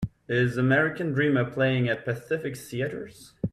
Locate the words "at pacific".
1.87-2.57